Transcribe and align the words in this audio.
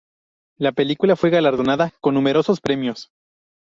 La 0.57 0.71
película 0.71 1.15
fue 1.15 1.29
galardonada 1.29 1.93
con 2.01 2.15
numerosos 2.15 2.59
premios. 2.59 3.11